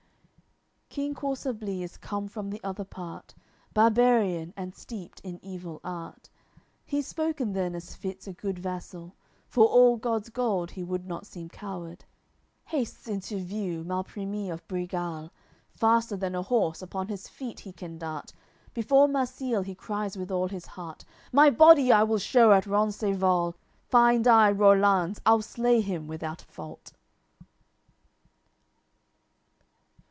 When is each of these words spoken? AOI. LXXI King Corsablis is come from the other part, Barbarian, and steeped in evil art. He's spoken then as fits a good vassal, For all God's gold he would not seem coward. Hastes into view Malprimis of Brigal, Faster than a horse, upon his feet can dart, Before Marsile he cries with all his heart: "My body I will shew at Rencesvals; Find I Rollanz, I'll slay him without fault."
AOI. 0.91 0.93
LXXI 0.95 0.95
King 1.05 1.13
Corsablis 1.15 1.81
is 1.83 1.95
come 1.97 2.27
from 2.27 2.49
the 2.49 2.61
other 2.65 2.83
part, 2.83 3.33
Barbarian, 3.73 4.53
and 4.57 4.75
steeped 4.75 5.21
in 5.21 5.39
evil 5.41 5.79
art. 5.85 6.29
He's 6.85 7.07
spoken 7.07 7.53
then 7.53 7.75
as 7.75 7.95
fits 7.95 8.27
a 8.27 8.33
good 8.33 8.59
vassal, 8.59 9.15
For 9.47 9.65
all 9.67 9.95
God's 9.95 10.27
gold 10.27 10.71
he 10.71 10.83
would 10.83 11.07
not 11.07 11.25
seem 11.25 11.47
coward. 11.47 12.03
Hastes 12.65 13.07
into 13.07 13.37
view 13.37 13.85
Malprimis 13.85 14.51
of 14.51 14.67
Brigal, 14.67 15.29
Faster 15.77 16.17
than 16.17 16.35
a 16.35 16.41
horse, 16.43 16.81
upon 16.81 17.07
his 17.07 17.29
feet 17.29 17.65
can 17.77 17.97
dart, 17.97 18.33
Before 18.73 19.07
Marsile 19.07 19.63
he 19.63 19.73
cries 19.75 20.17
with 20.17 20.29
all 20.29 20.49
his 20.49 20.65
heart: 20.65 21.05
"My 21.31 21.49
body 21.49 21.89
I 21.93 22.03
will 22.03 22.19
shew 22.19 22.51
at 22.51 22.65
Rencesvals; 22.65 23.53
Find 23.87 24.27
I 24.27 24.51
Rollanz, 24.51 25.21
I'll 25.25 25.41
slay 25.41 25.79
him 25.79 26.07
without 26.07 26.41
fault." 26.41 26.91